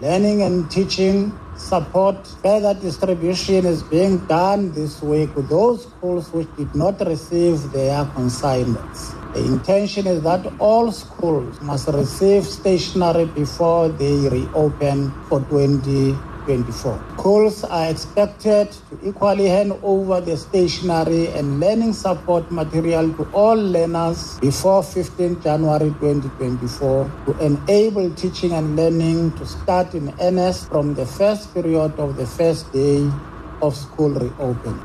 [0.00, 2.26] learning and teaching support.
[2.42, 8.04] Further distribution is being done this week with those schools which did not receive their
[8.14, 9.12] consignments.
[9.34, 15.40] The intention is that all schools must receive stationery before they reopen for
[16.48, 17.18] 2024.
[17.18, 23.54] Schools are expected to equally hand over the stationery and learning support material to all
[23.54, 30.94] learners before 15 January 2024 to enable teaching and learning to start in earnest from
[30.94, 33.08] the first period of the first day
[33.60, 34.76] of school reopening.